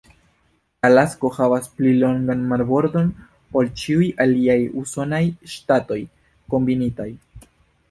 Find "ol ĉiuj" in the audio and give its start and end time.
3.61-4.09